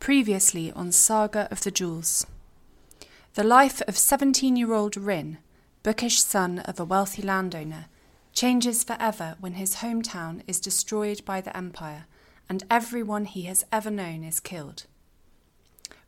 [0.00, 2.26] Previously on Saga of the Jewels.
[3.34, 5.36] The life of 17 year old Rin,
[5.82, 7.84] bookish son of a wealthy landowner,
[8.32, 12.06] changes forever when his hometown is destroyed by the Empire
[12.48, 14.86] and everyone he has ever known is killed.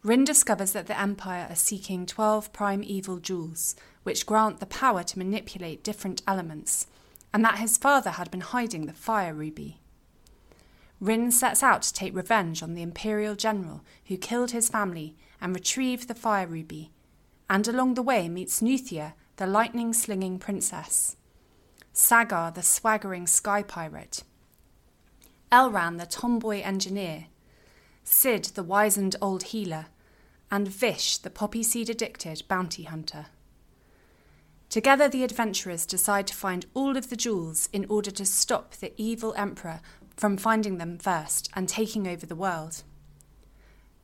[0.02, 5.18] Rin discovers that the Empire are seeking 12 primeval jewels, which grant the power to
[5.18, 6.86] manipulate different elements,
[7.34, 9.81] and that his father had been hiding the fire ruby.
[11.02, 15.52] Rin sets out to take revenge on the Imperial general who killed his family and
[15.52, 16.92] retrieve the fire ruby,
[17.50, 21.16] and along the way meets Nuthia, the lightning slinging princess,
[21.92, 24.22] Sagar, the swaggering sky pirate,
[25.50, 27.26] Elran, the tomboy engineer,
[28.04, 29.86] Sid, the wizened old healer,
[30.52, 33.26] and Vish, the poppy seed addicted bounty hunter.
[34.68, 38.92] Together, the adventurers decide to find all of the jewels in order to stop the
[38.96, 39.80] evil emperor
[40.16, 42.82] from finding them first and taking over the world.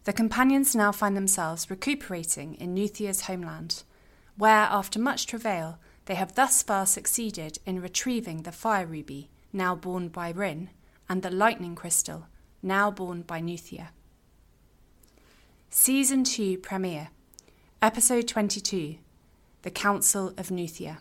[0.05, 3.83] The companions now find themselves recuperating in Nuthia's homeland,
[4.37, 9.75] where, after much travail, they have thus far succeeded in retrieving the fire ruby, now
[9.75, 10.71] borne by Rin,
[11.09, 12.27] and the lightning crystal,
[12.63, 13.89] now borne by Nuthia.
[15.69, 17.09] Season 2 premiere,
[17.83, 18.97] Episode 22
[19.63, 20.99] The Council of Nuthia.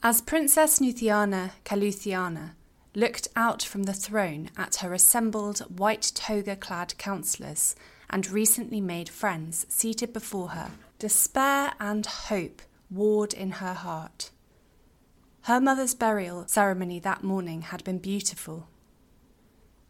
[0.00, 2.52] As Princess Nuthiana Caluthiana
[2.94, 7.74] looked out from the throne at her assembled white toga clad councillors
[8.08, 14.30] and recently made friends seated before her, despair and hope warred in her heart.
[15.42, 18.68] Her mother's burial ceremony that morning had been beautiful.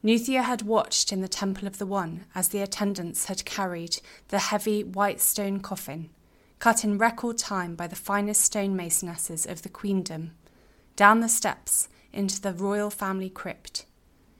[0.03, 4.39] Nuthia had watched in the Temple of the One as the attendants had carried the
[4.39, 6.09] heavy white stone coffin
[6.59, 10.33] cut in record time by the finest stonemasonesses of the queendom,
[10.97, 13.87] down the steps into the royal family crypt,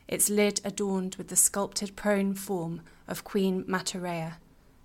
[0.09, 4.35] its lid adorned with the sculpted prone form of Queen Maturea,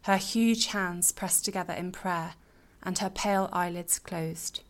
[0.03, 2.33] her huge hands pressed together in prayer
[2.83, 4.61] and her pale eyelids closed.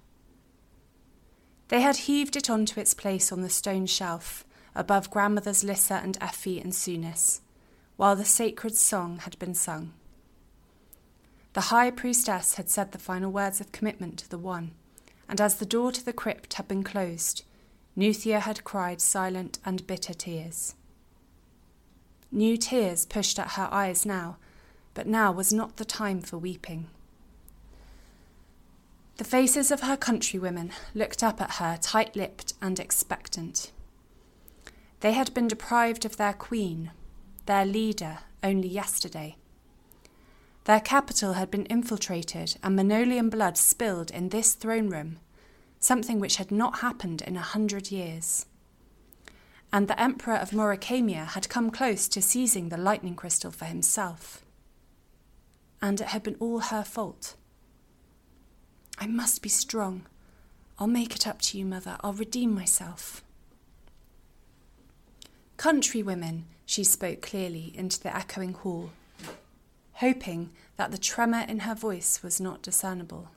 [1.69, 4.45] They had heaved it onto its place on the stone shelf
[4.75, 7.41] above grandmothers Lissa and Effie and Sunis,
[7.97, 9.93] while the sacred song had been sung.
[11.53, 14.71] The high priestess had said the final words of commitment to the One,
[15.29, 17.43] and as the door to the crypt had been closed,
[17.95, 20.73] Nuthia had cried silent and bitter tears.
[22.31, 24.37] New tears pushed at her eyes now,
[24.95, 26.87] but now was not the time for weeping.
[29.17, 33.71] The faces of her countrywomen looked up at her tight lipped and expectant.
[35.01, 36.89] They had been deprived of their queen,
[37.45, 39.35] their leader, only yesterday.
[40.65, 45.19] Their capital had been infiltrated and Manolian blood spilled in this throne room,
[45.79, 48.45] something which had not happened in a hundred years.
[49.73, 54.45] And the Emperor of Morikemia had come close to seizing the lightning crystal for himself.
[55.81, 57.35] And it had been all her fault.
[58.97, 60.05] I must be strong.
[60.79, 61.97] I'll make it up to you, mother.
[62.01, 63.23] I'll redeem myself.
[65.57, 68.91] Countrywomen, she spoke clearly into the echoing hall
[70.03, 73.29] hoping that the tremor in her voice was not discernible.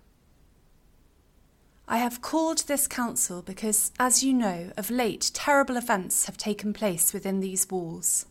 [1.86, 6.72] I have called this council because, as you know, of late terrible events have taken
[6.72, 8.26] place within these walls.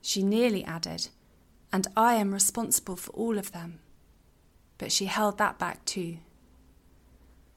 [0.00, 1.08] She nearly added,
[1.72, 3.80] and I am responsible for all of them.
[4.78, 6.18] But she held that back too.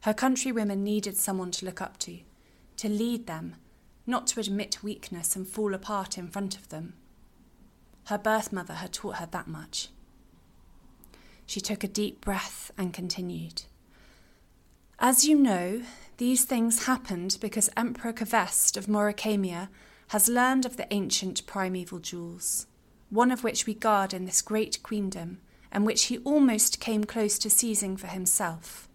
[0.02, 2.18] Her countrywomen needed someone to look up to,
[2.78, 3.58] to lead them,
[4.08, 6.94] not to admit weakness and fall apart in front of them.
[8.06, 9.90] Her birth mother had taught her that much.
[11.46, 13.64] She took a deep breath and continued.
[15.00, 15.82] As you know,
[16.18, 19.70] these things happened because Emperor Kavest of Morikemia
[20.10, 22.68] has learned of the ancient primeval jewels,
[23.10, 25.40] one of which we guard in this great queendom,
[25.72, 28.88] and which he almost came close to seizing for himself.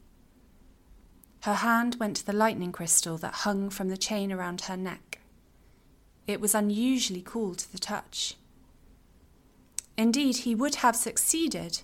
[1.42, 5.18] Her hand went to the lightning crystal that hung from the chain around her neck.
[6.26, 8.36] It was unusually cool to the touch.
[10.00, 11.82] Indeed, he would have succeeded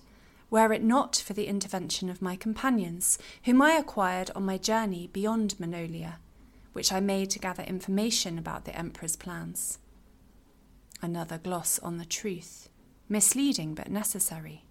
[0.49, 5.05] were it not for the intervention of my companions, whom I acquired on my journey
[5.13, 6.15] beyond Manolia,
[6.73, 9.77] which I made to gather information about the Emperor's plans.
[10.99, 12.69] Another gloss on the truth,
[13.07, 14.65] misleading but necessary.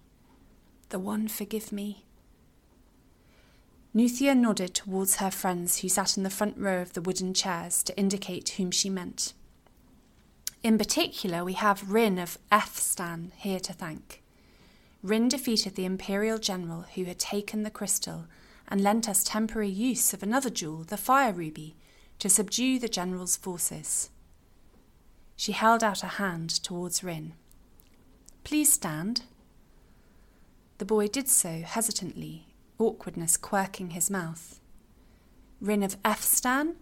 [0.89, 2.03] The one forgive me.
[3.95, 7.81] Nuthia nodded towards her friends who sat in the front row of the wooden chairs
[7.83, 9.31] to indicate whom she meant.
[10.63, 14.23] In particular, we have Rin of Efstan here to thank.
[15.03, 18.25] Rin defeated the imperial general who had taken the crystal
[18.67, 21.75] and lent us temporary use of another jewel, the fire ruby,
[22.19, 24.09] to subdue the general's forces.
[25.37, 27.33] she held out a hand towards Rin.
[28.43, 29.21] Please stand.
[30.79, 32.47] The boy did so hesitantly,
[32.79, 34.59] awkwardness quirking his mouth.
[35.61, 36.75] Rin of Efstan,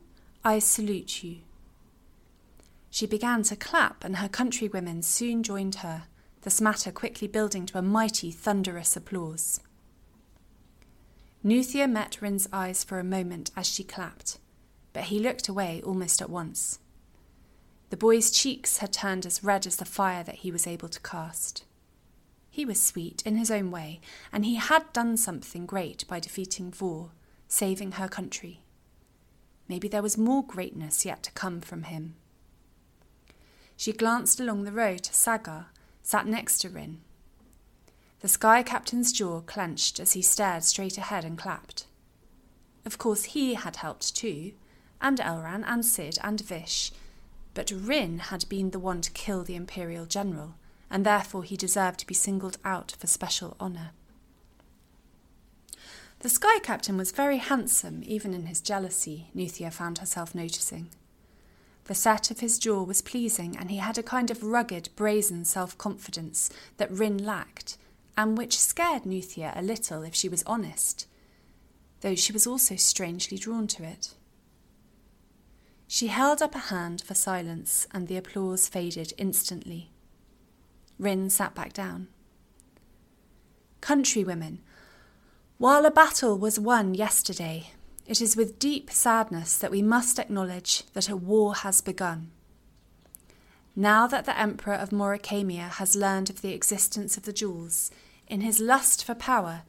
[0.43, 1.39] I salute you.
[2.95, 6.03] She began to clap, and her countrywomen soon joined her,
[6.43, 9.59] the smatter quickly building to a mighty, thunderous applause.
[11.43, 14.37] Nuthia met Rin's eyes for a moment as she clapped,
[14.93, 16.79] but he looked away almost at once.
[17.89, 21.01] The boy's cheeks had turned as red as the fire that he was able to
[21.01, 21.65] cast.
[22.49, 23.99] He was sweet in his own way,
[24.31, 27.11] and he had done something great by defeating Vor,
[27.49, 28.61] saving her country.
[29.67, 32.15] Maybe there was more greatness yet to come from him.
[33.77, 35.67] She glanced along the road to Sagar,
[36.03, 37.01] sat next to Rin.
[38.21, 41.85] The Sky Captain's jaw clenched as he stared straight ahead and clapped.
[42.85, 44.53] Of course, he had helped too,
[45.01, 46.91] and Elran and Sid and Vish,
[47.53, 50.55] but Rin had been the one to kill the Imperial General,
[50.89, 53.91] and therefore he deserved to be singled out for special honour.
[56.19, 60.89] The Sky Captain was very handsome, even in his jealousy, Nuthia found herself noticing.
[61.85, 65.45] The set of his jaw was pleasing, and he had a kind of rugged, brazen
[65.45, 67.77] self confidence that Rin lacked,
[68.17, 71.07] and which scared Nuthia a little if she was honest,
[72.01, 74.15] though she was also strangely drawn to it.
[75.87, 79.91] She held up a hand for silence, and the applause faded instantly.
[80.97, 82.07] Rin sat back down.
[83.81, 84.59] Countrywomen,
[85.59, 87.69] while a battle was won yesterday,
[88.05, 92.31] it is with deep sadness that we must acknowledge that a war has begun.
[93.75, 97.91] Now that the Emperor of Morikemia has learned of the existence of the jewels,
[98.27, 99.63] in his lust for power,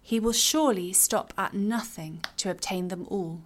[0.00, 3.42] he will surely stop at nothing to obtain them all.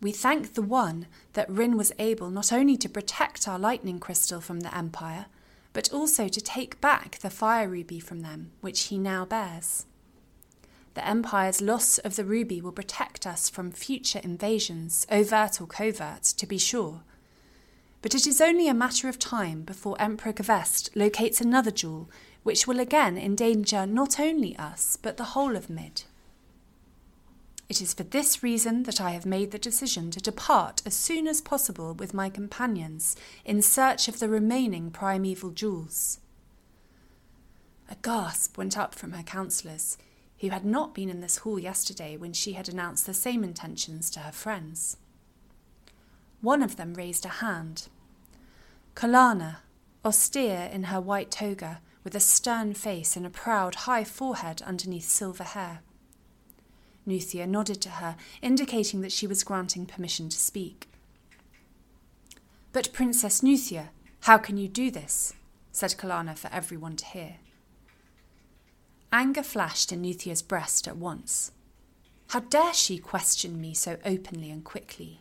[0.00, 4.40] We thank the One that Rin was able not only to protect our lightning crystal
[4.40, 5.26] from the Empire,
[5.72, 9.86] but also to take back the fire ruby from them, which he now bears.
[10.94, 16.22] The Empire's loss of the ruby will protect us from future invasions, overt or covert,
[16.24, 17.02] to be sure.
[18.02, 22.10] But it is only a matter of time before Emperor Gavest locates another jewel
[22.42, 26.04] which will again endanger not only us, but the whole of Mid.
[27.68, 31.28] It is for this reason that I have made the decision to depart as soon
[31.28, 33.14] as possible with my companions
[33.44, 36.18] in search of the remaining primeval jewels.
[37.88, 39.98] A gasp went up from her counsellors,
[40.40, 44.10] who had not been in this hall yesterday when she had announced the same intentions
[44.10, 44.96] to her friends.
[46.40, 47.88] One of them raised a hand.
[48.94, 49.58] Kalana,
[50.04, 55.04] austere in her white toga, with a stern face and a proud, high forehead underneath
[55.04, 55.80] silver hair.
[57.06, 60.88] Nuthia nodded to her, indicating that she was granting permission to speak.
[62.72, 63.88] But Princess Nuthia,
[64.20, 65.34] how can you do this?
[65.72, 67.36] said Kalana for everyone to hear.
[69.12, 71.50] Anger flashed in Nuthia's breast at once.
[72.28, 75.20] How dare she question me so openly and quickly,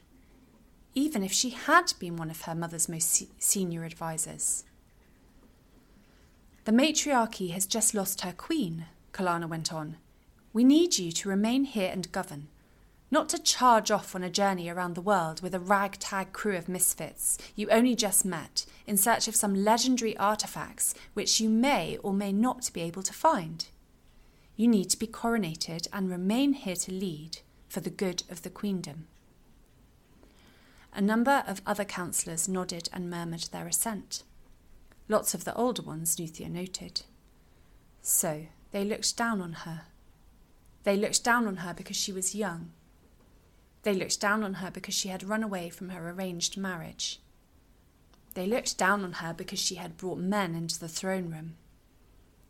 [0.94, 4.64] even if she had been one of her mother's most senior advisers?
[6.66, 9.98] The matriarchy has just lost her queen, Kalana went on.
[10.54, 12.48] We need you to remain here and govern,
[13.10, 16.70] not to charge off on a journey around the world with a ragtag crew of
[16.70, 22.14] misfits you only just met in search of some legendary artifacts which you may or
[22.14, 23.66] may not be able to find.
[24.60, 27.38] You need to be coronated and remain here to lead
[27.70, 29.08] for the good of the queendom.
[30.94, 34.24] A number of other councillors nodded and murmured their assent.
[35.08, 37.04] Lots of the older ones, Nuthia noted.
[38.02, 39.84] So they looked down on her.
[40.84, 42.72] They looked down on her because she was young.
[43.84, 47.22] They looked down on her because she had run away from her arranged marriage.
[48.34, 51.56] They looked down on her because she had brought men into the throne room.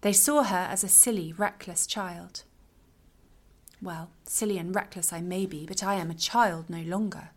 [0.02, 2.44] They saw her as a silly, reckless child.
[3.82, 7.32] Well, silly and reckless I may be, but I am a child no longer.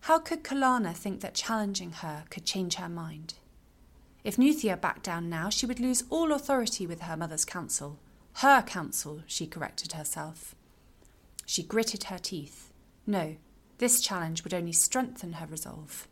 [0.00, 3.34] How could Kalana think that challenging her could change her mind?
[4.22, 7.98] If Nuthia backed down now, she would lose all authority with her mother's council.
[8.34, 10.54] Her council, she corrected herself.
[11.44, 12.70] She gritted her teeth.
[13.06, 13.36] No,
[13.78, 16.08] this challenge would only strengthen her resolve.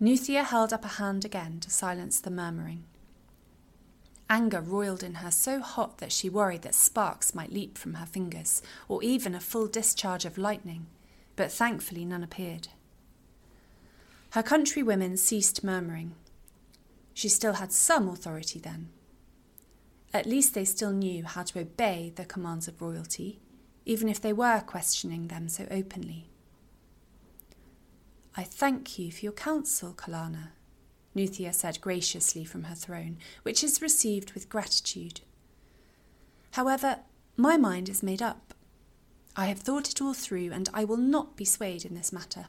[0.00, 2.84] Nuthia held up a hand again to silence the murmuring.
[4.30, 8.06] Anger roiled in her so hot that she worried that sparks might leap from her
[8.06, 10.86] fingers, or even a full discharge of lightning,
[11.34, 12.68] but thankfully none appeared.
[14.30, 16.14] Her countrywomen ceased murmuring,
[17.12, 18.88] she still had some authority then.
[20.14, 23.40] At least they still knew how to obey the commands of royalty,
[23.84, 26.30] even if they were questioning them so openly.
[28.36, 30.52] I thank you for your counsel, Kalana,
[31.14, 35.20] Nuthia said graciously from her throne, which is received with gratitude.
[36.52, 37.00] However,
[37.36, 38.54] my mind is made up.
[39.36, 42.46] I have thought it all through, and I will not be swayed in this matter.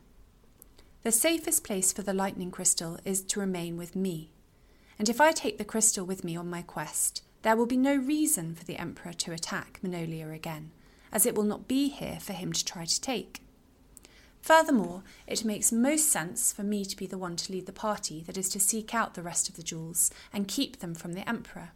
[1.03, 4.31] The safest place for the lightning crystal is to remain with me,
[4.99, 7.95] and if I take the crystal with me on my quest, there will be no
[7.95, 10.71] reason for the Emperor to attack Manolia again,
[11.11, 13.41] as it will not be here for him to try to take.
[14.41, 18.23] Furthermore, it makes most sense for me to be the one to lead the party
[18.23, 21.27] that is to seek out the rest of the jewels and keep them from the
[21.29, 21.69] Emperor.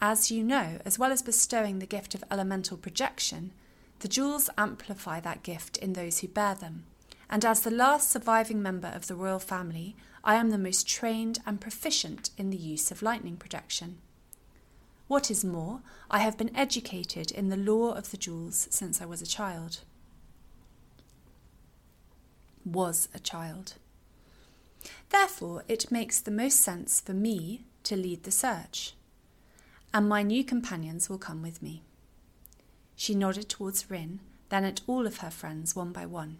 [0.00, 3.52] As you know, as well as bestowing the gift of elemental projection,
[4.00, 6.84] the jewels amplify that gift in those who bear them.
[7.28, 9.94] And as the last surviving member of the royal family,
[10.24, 13.98] I am the most trained and proficient in the use of lightning projection.
[15.06, 19.06] What is more, I have been educated in the lore of the jewels since I
[19.06, 19.80] was a child
[22.72, 23.74] was a child.
[25.10, 28.94] Therefore, it makes the most sense for me to lead the search,
[29.92, 31.82] and my new companions will come with me.
[32.96, 36.38] She nodded towards Rin, then at all of her friends one by one.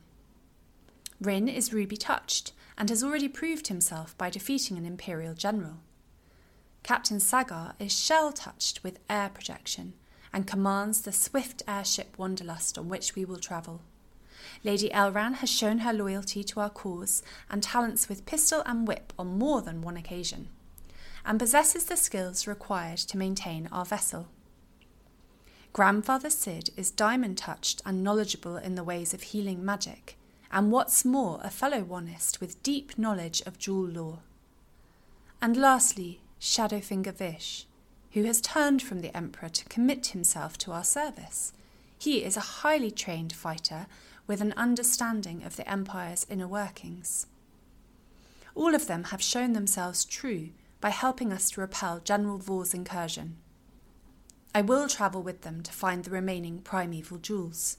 [1.20, 5.78] Rin is ruby touched and has already proved himself by defeating an Imperial general.
[6.82, 9.92] Captain Sagar is shell touched with air projection
[10.32, 13.82] and commands the swift airship Wanderlust on which we will travel.
[14.64, 19.12] Lady Elran has shown her loyalty to our cause and talents with pistol and whip
[19.19, 20.49] on more than one occasion,
[21.25, 24.28] and possesses the skills required to maintain our vessel.
[25.73, 30.16] Grandfather Sid is diamond touched and knowledgeable in the ways of healing magic,
[30.50, 34.19] and what's more, a fellow Onist with deep knowledge of jewel lore.
[35.40, 37.66] And lastly, Shadowfinger Vish,
[38.12, 41.52] who has turned from the Emperor to commit himself to our service.
[41.99, 43.87] He is a highly trained fighter
[44.30, 47.26] with an understanding of the Empire's inner workings.
[48.54, 53.38] All of them have shown themselves true by helping us to repel General Vor's incursion.
[54.54, 57.78] I will travel with them to find the remaining primeval jewels.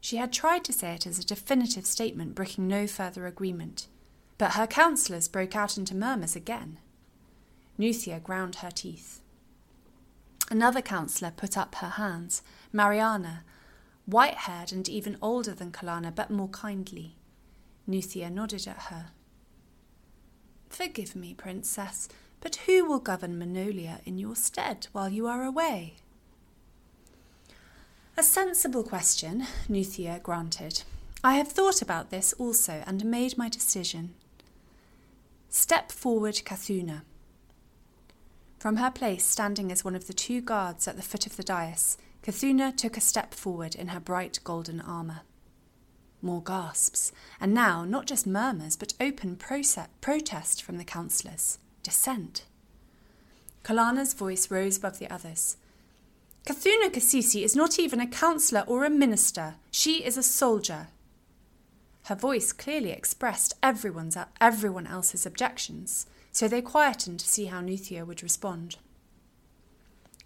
[0.00, 3.86] She had tried to say it as a definitive statement breaking no further agreement,
[4.38, 6.80] but her counsellors broke out into murmurs again.
[7.78, 9.20] Nuthia ground her teeth.
[10.50, 13.44] Another counsellor put up her hands, Mariana,
[14.08, 17.14] white haired and even older than Kalana, but more kindly.
[17.86, 19.10] Nuthia nodded at her.
[20.70, 22.08] Forgive me, Princess,
[22.40, 25.96] but who will govern Manolia in your stead while you are away?
[28.16, 30.84] A sensible question, Nuthia granted.
[31.22, 34.14] I have thought about this also and made my decision.
[35.50, 37.02] Step forward, Kathuna.
[38.58, 41.42] From her place, standing as one of the two guards at the foot of the
[41.42, 41.98] dais,
[42.28, 45.22] Kathuna took a step forward in her bright golden armour.
[46.20, 51.58] More gasps, and now not just murmurs, but open protest from the councillors.
[51.82, 52.44] Dissent.
[53.64, 55.56] Kalana's voice rose above the others.
[56.44, 59.54] Kathuna Kasisi is not even a councillor or a minister.
[59.70, 60.88] She is a soldier.
[62.04, 68.06] Her voice clearly expressed everyone's, everyone else's objections, so they quietened to see how Nuthia
[68.06, 68.76] would respond.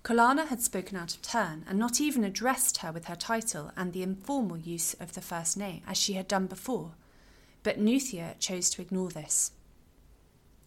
[0.05, 3.93] Kalana had spoken out of turn and not even addressed her with her title and
[3.93, 6.93] the informal use of the first name, as she had done before,
[7.63, 9.53] but Nuthia chose to ignore this.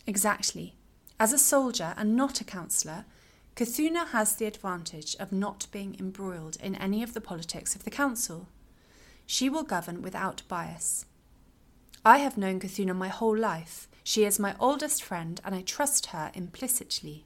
[0.08, 0.76] Exactly.
[1.20, 3.06] As a soldier and not a councillor,
[3.56, 7.90] Kathuna has the advantage of not being embroiled in any of the politics of the
[7.90, 8.48] council.
[9.26, 11.06] She will govern without bias.
[12.06, 13.88] I have known Kathuna my whole life.
[14.04, 17.26] She is my oldest friend, and I trust her implicitly.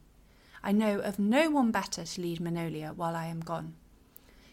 [0.63, 3.75] I know of no one better to lead Manolia while I am gone.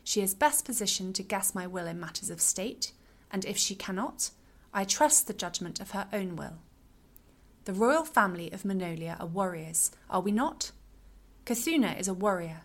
[0.05, 2.93] She is best positioned to guess my will in matters of state,
[3.31, 4.31] and if she cannot,
[4.73, 6.59] I trust the judgment of her own will.
[7.65, 10.71] The royal family of Manolia are warriors, are we not?
[11.45, 12.63] Kathuna is a warrior.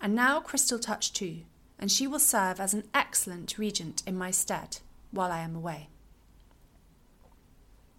[0.00, 1.42] And now Crystal Touch too,
[1.78, 4.78] and she will serve as an excellent regent in my stead
[5.10, 5.88] while I am away.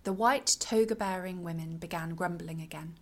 [0.03, 2.95] The white toga bearing women began grumbling again.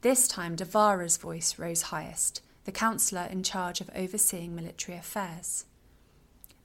[0.00, 5.64] This time Devara's voice rose highest, the councillor in charge of overseeing military affairs.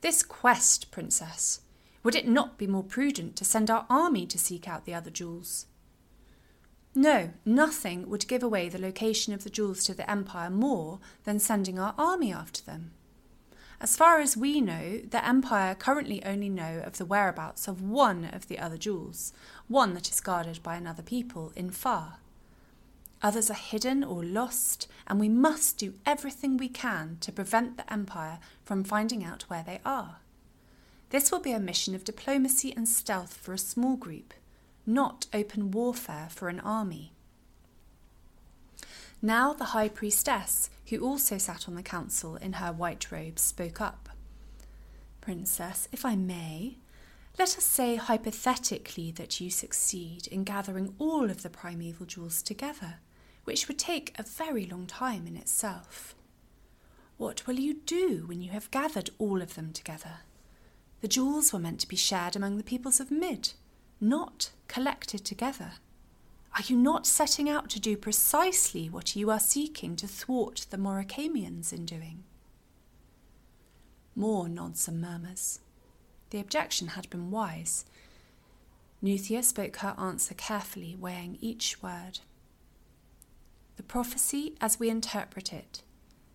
[0.01, 1.61] This quest, Princess,
[2.03, 5.09] would it not be more prudent to send our army to seek out the other
[5.09, 5.65] jewels?
[6.93, 11.39] No, nothing would give away the location of the jewels to the Empire more than
[11.39, 12.91] sending our army after them.
[13.81, 18.25] As far as we know, the Empire currently only know of the whereabouts of one
[18.25, 19.33] of the other jewels,
[19.67, 22.19] one that is guarded by another people in Far.
[23.23, 27.91] Others are hidden or lost, and we must do everything we can to prevent the
[27.91, 30.17] Empire from finding out where they are.
[31.09, 34.33] This will be a mission of diplomacy and stealth for a small group,
[34.85, 37.13] not open warfare for an army.
[39.21, 43.79] Now the high priestess, who also sat on the council in her white robe, spoke
[43.79, 44.09] up.
[45.21, 46.75] Princess, if I may,
[47.39, 52.95] let us say hypothetically that you succeed in gathering all of the primeval jewels together,
[53.43, 56.15] which would take a very long time in itself.
[57.17, 60.21] What will you do when you have gathered all of them together?
[61.01, 63.53] The jewels were meant to be shared among the peoples of Mid,
[63.99, 65.73] not collected together.
[66.55, 70.77] Are you not setting out to do precisely what you are seeking to thwart the
[70.77, 72.23] Morikamians in doing?
[74.15, 75.59] More nods and murmurs.
[76.29, 77.85] The objection had been wise.
[79.03, 82.19] Nuthia spoke her answer carefully, weighing each word.
[83.75, 85.81] The prophecy, as we interpret it,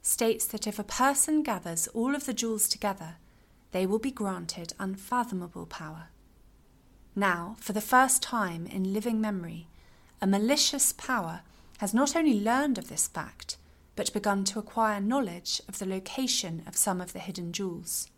[0.02, 3.16] states that if a person gathers all of the jewels together,
[3.72, 6.08] they will be granted unfathomable power.
[7.14, 9.68] Now, for the first time in living memory,
[10.20, 11.42] a malicious power
[11.78, 13.56] has not only learned of this fact,
[13.96, 18.08] but begun to acquire knowledge of the location of some of the hidden jewels.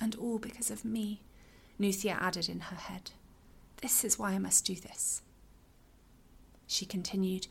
[0.00, 1.22] And all because of me,
[1.78, 3.12] Nuthia added in her head.
[3.82, 5.22] This is why I must do this.
[6.66, 7.46] She continued,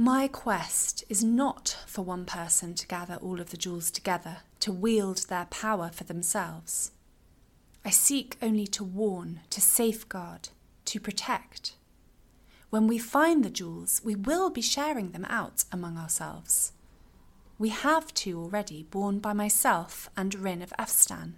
[0.00, 4.70] My quest is not for one person to gather all of the jewels together, to
[4.70, 6.92] wield their power for themselves.
[7.84, 10.50] I seek only to warn, to safeguard,
[10.84, 11.74] to protect.
[12.70, 16.70] When we find the jewels, we will be sharing them out among ourselves.
[17.58, 21.32] We have two already, borne by myself and Rin of Efstan.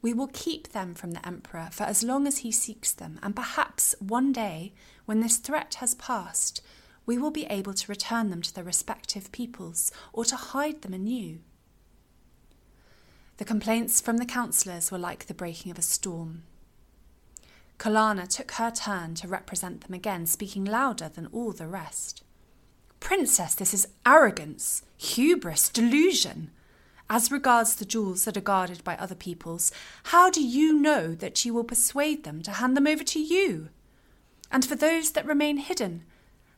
[0.00, 3.36] We will keep them from the Emperor for as long as he seeks them, and
[3.36, 4.72] perhaps one day,
[5.04, 6.62] when this threat has passed,
[7.10, 10.94] we will be able to return them to their respective peoples or to hide them
[10.94, 11.40] anew.
[13.38, 16.44] The complaints from the councillors were like the breaking of a storm.
[17.78, 22.22] Kalana took her turn to represent them again, speaking louder than all the rest.
[23.00, 26.52] Princess, this is arrogance, hubris, delusion.
[27.08, 29.72] As regards the jewels that are guarded by other peoples,
[30.04, 33.68] how do you know that you will persuade them to hand them over to you?
[34.52, 36.04] And for those that remain hidden,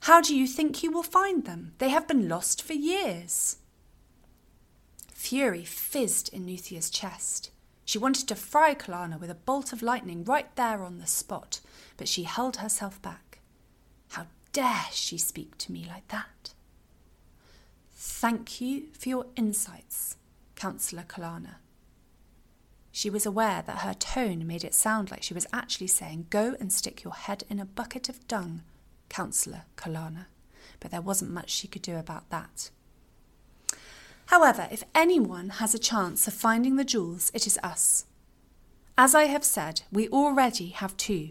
[0.03, 1.75] how do you think you will find them?
[1.79, 3.59] They have been lost for years.
[5.13, 7.53] Fury fizzed in Nuthia's chest.
[7.85, 11.61] She wanted to fry Kalana with a bolt of lightning right there on the spot,
[11.97, 13.39] but she held herself back.
[14.09, 16.53] How dare she speak to me like that?
[17.95, 20.17] Thank you for your insights,
[20.57, 21.57] Councillor Kalana.
[22.91, 26.57] She was aware that her tone made it sound like she was actually saying, Go
[26.59, 28.63] and stick your head in a bucket of dung,
[29.13, 30.27] Councillor Kalana,
[30.81, 32.71] but there wasn't much she could do about that.
[34.27, 38.07] However, if anyone has a chance of finding the jewels, it is us.
[38.97, 41.31] As I have said, we already have two.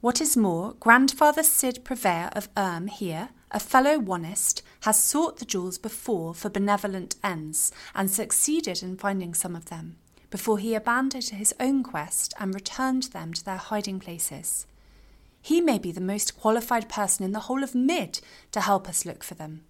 [0.00, 5.44] What is more, Grandfather Sid Purveyor of Erm here, a fellow onist, has sought the
[5.44, 9.96] jewels before for benevolent ends and succeeded in finding some of them,
[10.30, 14.66] before he abandoned his own quest and returned them to their hiding places.
[15.42, 18.20] He may be the most qualified person in the whole of Mid
[18.52, 19.64] to help us look for them.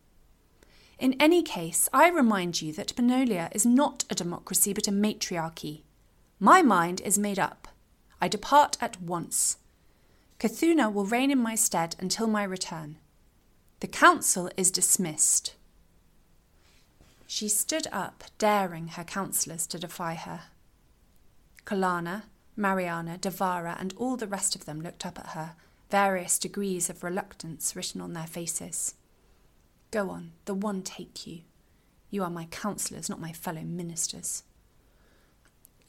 [0.98, 5.82] In any case, I remind you that Manolia is not a democracy but a matriarchy.
[6.38, 7.68] My mind is made up.
[8.20, 9.56] I depart at once.
[10.38, 12.98] Kathuna will reign in my stead until my return.
[13.80, 15.54] The council is dismissed.
[17.26, 20.42] She stood up, daring her councillors to defy her.
[21.64, 22.24] Kalana,
[22.56, 25.54] Mariana, Devara, and all the rest of them looked up at her,
[25.90, 28.94] various degrees of reluctance written on their faces.
[29.90, 31.40] Go on, the one take you.
[32.10, 34.42] You are my counsellors, not my fellow ministers.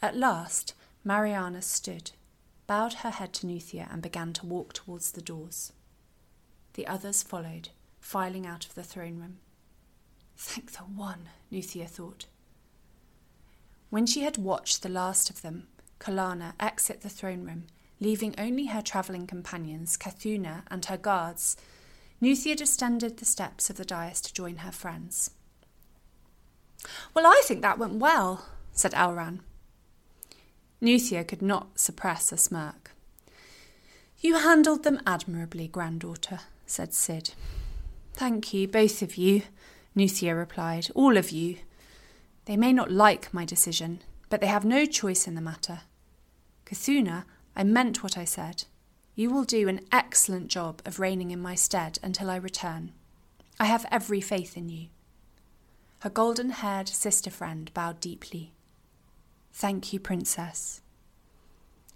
[0.02, 0.74] At last,
[1.04, 2.12] Mariana stood,
[2.66, 5.74] bowed her head to Nuthia, and began to walk towards the doors.
[6.74, 9.38] The others followed, filing out of the throne room.
[10.38, 12.26] Thank the one, Nuthia thought.
[13.90, 15.68] When she had watched the last of them,
[16.04, 17.64] Kalana exit the throne room,
[18.02, 21.56] leaving only her travelling companions, Kathuna, and her guards,
[22.22, 25.32] Nuthia descended the steps of the dais to join her friends.
[27.14, 29.40] Well, I think that went well, said Elran.
[30.82, 32.92] Nuthia could not suppress a smirk.
[34.20, 37.34] You handled them admirably, granddaughter, said Sid.
[38.14, 39.44] Thank you, both of you,
[39.96, 40.90] Nuthia replied.
[40.96, 41.58] All of you.
[42.46, 45.82] They may not like my decision, but they have no choice in the matter.
[46.66, 48.66] Kathuna, I meant what I said.
[49.16, 52.92] You will do an excellent job of reigning in my stead until I return.
[53.60, 54.88] I have every faith in you.
[56.00, 58.54] Her golden haired sister friend bowed deeply.
[59.54, 60.82] Thank you, Princess.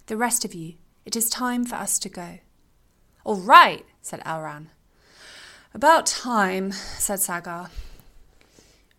[0.06, 0.76] The rest of you,
[1.06, 2.40] it is time for us to go.
[3.24, 4.68] All right, said Elran.
[5.74, 7.70] About time, said Sagar.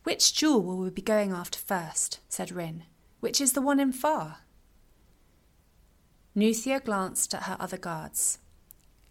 [0.03, 2.21] Which jewel will we be going after first?
[2.29, 2.85] said Rin.
[3.21, 4.39] Which is the one in Far?
[6.39, 8.39] Nuthia glanced at her other guards.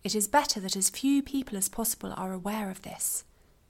[0.01, 3.25] It is better that as few people as possible are aware of this,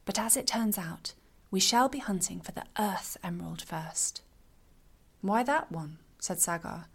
[0.06, 1.16] but as it turns out,
[1.50, 4.22] we shall be hunting for the Earth Emerald first.
[5.22, 5.98] Why that one?
[6.20, 6.86] said Sagar.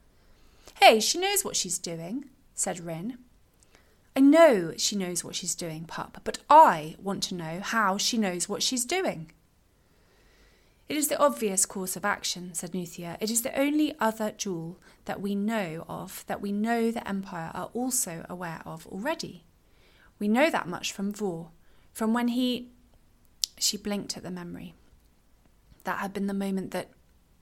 [0.80, 3.18] Hey, she knows what she's doing, said Rin.
[4.14, 8.18] I know she knows what she's doing, pup, but I want to know how she
[8.18, 9.32] knows what she's doing.
[10.92, 13.16] It is the obvious course of action, said Nuthia.
[13.18, 17.50] It is the only other jewel that we know of that we know the Empire
[17.54, 19.46] are also aware of already.
[20.18, 21.52] We know that much from Vor,
[21.94, 22.72] from when he.
[23.58, 24.74] She blinked at the memory.
[25.84, 26.90] That had been the moment that.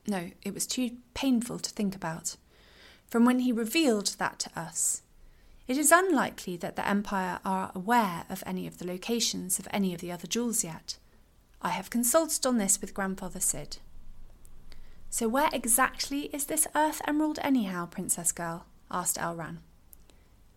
[0.07, 2.37] No, it was too painful to think about.
[3.05, 5.01] From when he revealed that to us.
[5.67, 9.93] It is unlikely that the Empire are aware of any of the locations of any
[9.93, 10.99] of the other jewels yet.
[11.61, 13.77] I have consulted on this with Grandfather Sid.
[15.09, 18.65] So, where exactly is this Earth Emerald, anyhow, Princess Girl?
[18.89, 19.57] asked Elran.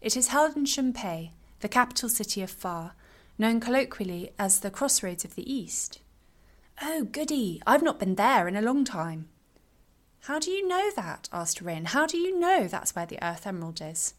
[0.01, 2.95] It is held in Shunpei, the capital city of Far,
[3.37, 6.01] known colloquially as the Crossroads of the East.
[6.81, 7.61] Oh, goody!
[7.67, 9.29] I've not been there in a long time.
[10.23, 11.29] How do you know that?
[11.33, 11.87] asked Rin.
[11.87, 14.15] How do you know that's where the Earth Emerald is?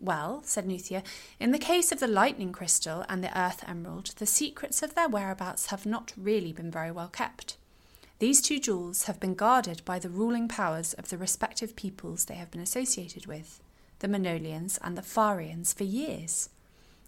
[0.00, 1.02] Well, said Nuthia,
[1.38, 5.08] in the case of the lightning crystal and the earth emerald, the secrets of their
[5.08, 7.58] whereabouts have not really been very well kept.
[8.18, 12.34] These two jewels have been guarded by the ruling powers of the respective peoples they
[12.34, 13.60] have been associated with,
[13.98, 16.48] the Manolians and the Farians, for years.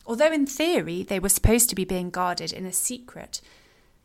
[0.05, 3.40] Although in theory they were supposed to be being guarded in a secret,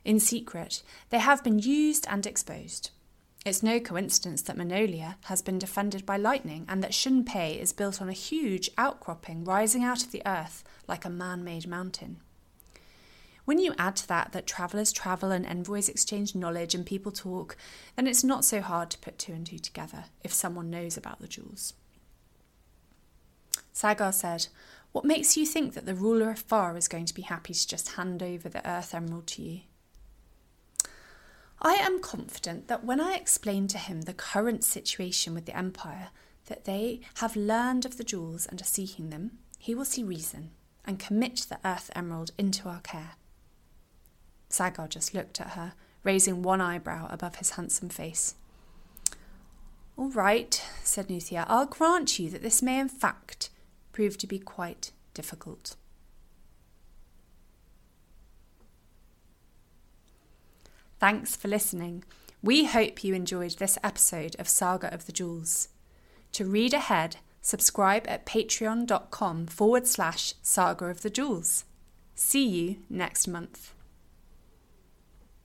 [0.06, 2.91] in secret, they have been used and exposed.
[3.47, 8.01] It's no coincidence that Manolia has been defended by lightning and that Shunpei is built
[8.01, 12.17] on a huge outcropping rising out of the earth like a man made mountain.
[13.45, 17.55] When you add to that that travellers travel and envoys exchange knowledge and people talk,
[17.95, 21.21] then it's not so hard to put two and two together if someone knows about
[21.21, 21.71] the jewels.
[23.71, 24.47] Sagar said,
[24.91, 27.67] What makes you think that the ruler of Far is going to be happy to
[27.67, 29.62] just hand over the Earth Emerald to you?
[31.62, 36.10] I am confident that when I explain to him the current situation with the Empire,
[36.46, 40.52] that they have learned of the jewels and are seeking them, he will see reason
[40.86, 43.15] and commit the Earth Emerald into our care.
[44.50, 48.36] Sagar just looked at her, raising one eyebrow above his handsome face.
[49.98, 53.50] All right, said Nuthia, I'll grant you that this may in fact
[53.91, 55.76] prove to be quite difficult.
[60.99, 62.03] Thanks for listening.
[62.41, 65.69] We hope you enjoyed this episode of Saga of the Jewels.
[66.33, 71.65] To read ahead, subscribe at patreon.com forward slash saga of the jewels.
[72.15, 73.73] See you next month.